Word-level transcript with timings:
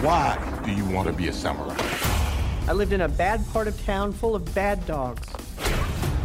Why 0.00 0.38
do 0.64 0.70
you 0.70 0.84
want 0.84 1.08
to 1.08 1.12
be 1.12 1.26
a 1.26 1.32
samurai? 1.32 1.74
I 2.68 2.72
lived 2.72 2.92
in 2.92 3.00
a 3.00 3.08
bad 3.08 3.44
part 3.48 3.66
of 3.66 3.84
town 3.84 4.12
full 4.12 4.36
of 4.36 4.54
bad 4.54 4.86
dogs. 4.86 5.28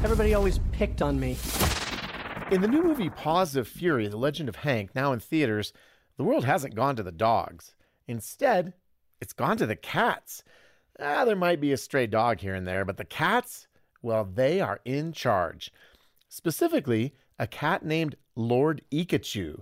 Everybody 0.04 0.36
always 0.36 0.60
picked 0.72 1.02
on 1.02 1.20
me. 1.20 1.38
In 2.52 2.62
the 2.62 2.68
new 2.68 2.84
movie 2.84 3.10
Paws 3.10 3.56
of 3.56 3.68
Fury, 3.68 4.08
The 4.08 4.16
Legend 4.16 4.48
of 4.48 4.58
Hank, 4.58 4.94
now 4.94 5.12
in 5.12 5.20
theaters, 5.20 5.74
the 6.18 6.24
world 6.24 6.46
hasn't 6.46 6.76
gone 6.76 6.96
to 6.98 7.02
the 7.02 7.12
dogs. 7.12 7.74
Instead, 8.08 8.74
it's 9.20 9.34
gone 9.34 9.58
to 9.58 9.66
the 9.66 9.76
cats. 9.76 10.44
Ah, 11.00 11.26
there 11.26 11.36
might 11.36 11.60
be 11.60 11.72
a 11.72 11.78
stray 11.78 12.06
dog 12.06 12.42
here 12.42 12.54
and 12.54 12.68
there, 12.68 12.86
but 12.86 12.98
the 12.98 13.04
cats, 13.04 13.66
well, 14.04 14.24
they 14.24 14.62
are 14.62 14.82
in 14.86 15.14
charge. 15.14 15.72
Specifically, 16.30 17.16
a 17.40 17.48
cat 17.48 17.84
named 17.84 18.18
Lord 18.36 18.84
Ikachu. 18.92 19.62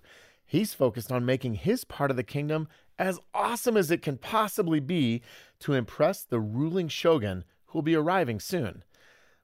He's 0.52 0.74
focused 0.74 1.14
on 1.14 1.26
making 1.26 1.54
his 1.54 1.86
part 1.86 2.12
of 2.12 2.18
the 2.18 2.26
kingdom 2.26 2.68
as 3.00 3.22
awesome 3.34 3.78
as 3.78 3.90
it 3.90 4.02
can 4.02 4.18
possibly 4.18 4.82
be 4.82 5.22
to 5.60 5.72
impress 5.72 6.24
the 6.24 6.42
ruling 6.42 6.90
shogun 6.90 7.46
who'll 7.68 7.82
be 7.82 7.96
arriving 7.96 8.42
soon. 8.42 8.84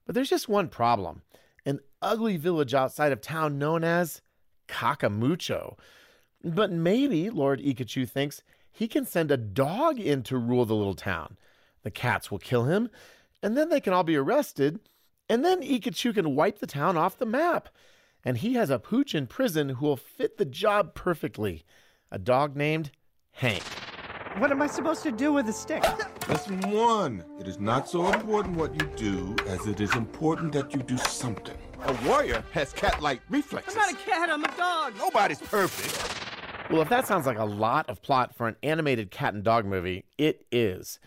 But 0.04 0.14
there's 0.14 0.28
just 0.28 0.50
one 0.50 0.68
problem 0.68 1.22
an 1.64 1.80
ugly 2.02 2.36
village 2.36 2.74
outside 2.74 3.10
of 3.10 3.22
town 3.22 3.56
known 3.56 3.84
as 3.84 4.20
Kakamucho. 4.68 5.78
But 6.44 6.72
maybe 6.72 7.30
Lord 7.30 7.58
Ikachu 7.60 8.06
thinks 8.06 8.42
he 8.70 8.86
can 8.86 9.06
send 9.06 9.30
a 9.30 9.38
dog 9.38 9.98
in 9.98 10.22
to 10.24 10.36
rule 10.36 10.66
the 10.66 10.76
little 10.76 10.92
town. 10.92 11.38
The 11.84 11.90
cats 11.90 12.30
will 12.30 12.38
kill 12.38 12.64
him, 12.64 12.90
and 13.42 13.56
then 13.56 13.70
they 13.70 13.80
can 13.80 13.94
all 13.94 14.04
be 14.04 14.16
arrested, 14.16 14.78
and 15.26 15.42
then 15.42 15.62
Ikachu 15.62 16.12
can 16.12 16.36
wipe 16.36 16.58
the 16.58 16.66
town 16.66 16.98
off 16.98 17.16
the 17.16 17.24
map. 17.24 17.70
And 18.28 18.36
he 18.36 18.52
has 18.56 18.68
a 18.68 18.78
pooch 18.78 19.14
in 19.14 19.26
prison 19.26 19.70
who 19.70 19.86
will 19.86 19.96
fit 19.96 20.36
the 20.36 20.44
job 20.44 20.94
perfectly 20.94 21.64
a 22.10 22.18
dog 22.18 22.56
named 22.56 22.90
Hank. 23.30 23.62
What 24.36 24.52
am 24.52 24.60
I 24.60 24.66
supposed 24.66 25.02
to 25.04 25.10
do 25.10 25.32
with 25.32 25.48
a 25.48 25.52
stick? 25.54 25.82
Lesson 26.28 26.60
one 26.70 27.24
it 27.40 27.48
is 27.48 27.58
not 27.58 27.88
so 27.88 28.12
important 28.12 28.54
what 28.58 28.74
you 28.74 28.86
do 28.96 29.34
as 29.46 29.66
it 29.66 29.80
is 29.80 29.96
important 29.96 30.52
that 30.52 30.74
you 30.74 30.82
do 30.82 30.98
something. 30.98 31.56
A 31.80 32.06
warrior 32.06 32.44
has 32.52 32.70
cat 32.74 33.00
like 33.00 33.22
reflexes. 33.30 33.74
I'm 33.74 33.80
not 33.80 33.94
a 33.94 34.04
cat, 34.04 34.28
I'm 34.28 34.44
a 34.44 34.56
dog. 34.58 34.92
Nobody's 34.98 35.40
perfect. 35.40 36.70
Well, 36.70 36.82
if 36.82 36.90
that 36.90 37.06
sounds 37.06 37.24
like 37.24 37.38
a 37.38 37.46
lot 37.46 37.88
of 37.88 38.02
plot 38.02 38.34
for 38.34 38.46
an 38.46 38.56
animated 38.62 39.10
cat 39.10 39.32
and 39.32 39.42
dog 39.42 39.64
movie, 39.64 40.04
it 40.18 40.44
is. 40.52 41.00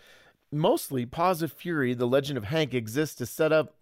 Mostly, 0.50 1.06
Paws 1.06 1.40
of 1.40 1.52
Fury, 1.52 1.94
The 1.94 2.08
Legend 2.08 2.36
of 2.36 2.44
Hank 2.44 2.74
exists 2.74 3.14
to 3.16 3.26
set 3.26 3.52
up 3.52 3.76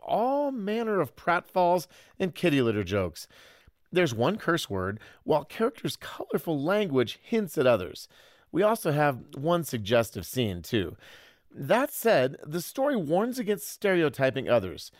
all 0.50 0.56
manner 0.56 1.00
of 1.00 1.16
pratfalls 1.16 1.86
and 2.18 2.34
kitty 2.34 2.60
litter 2.60 2.84
jokes. 2.84 3.28
There's 3.92 4.14
one 4.14 4.36
curse 4.36 4.68
word, 4.68 5.00
while 5.24 5.44
characters' 5.44 5.96
colorful 5.96 6.60
language 6.60 7.18
hints 7.22 7.58
at 7.58 7.66
others. 7.66 8.08
We 8.52 8.62
also 8.62 8.92
have 8.92 9.18
one 9.36 9.64
suggestive 9.64 10.26
scene, 10.26 10.62
too. 10.62 10.96
That 11.52 11.92
said, 11.92 12.36
the 12.44 12.60
story 12.60 12.96
warns 12.96 13.38
against 13.38 13.68
stereotyping 13.68 14.48
others. 14.48 14.92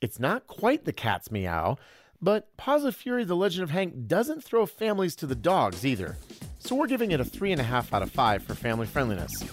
It's 0.00 0.18
not 0.18 0.46
quite 0.46 0.84
the 0.84 0.92
cat's 0.92 1.30
meow, 1.30 1.76
but 2.22 2.54
Paws 2.56 2.84
of 2.84 2.96
Fury 2.96 3.24
The 3.24 3.36
Legend 3.36 3.64
of 3.64 3.70
Hank 3.70 4.06
doesn't 4.06 4.44
throw 4.44 4.64
families 4.66 5.14
to 5.16 5.26
the 5.26 5.34
dogs 5.34 5.84
either. 5.84 6.16
So 6.58 6.74
we're 6.74 6.86
giving 6.86 7.10
it 7.10 7.20
a 7.20 7.24
3.5 7.24 7.92
out 7.92 8.02
of 8.02 8.10
5 8.10 8.42
for 8.42 8.54
family 8.54 8.86
friendliness. 8.86 9.44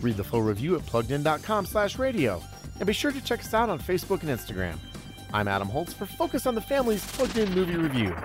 Read 0.00 0.16
the 0.16 0.24
full 0.24 0.42
review 0.42 0.76
at 0.76 0.82
pluggedin.com 0.82 1.66
slash 1.66 1.98
radio. 1.98 2.42
And 2.78 2.86
be 2.86 2.94
sure 2.94 3.12
to 3.12 3.24
check 3.24 3.40
us 3.40 3.52
out 3.52 3.68
on 3.68 3.78
Facebook 3.78 4.22
and 4.22 4.30
Instagram. 4.30 4.78
I'm 5.32 5.46
Adam 5.46 5.68
Holz 5.68 5.92
for 5.92 6.06
Focus 6.06 6.44
on 6.44 6.56
the 6.56 6.60
Family's 6.60 7.06
Plugged 7.12 7.38
In 7.38 7.54
Movie 7.54 7.76
Review. 7.76 8.16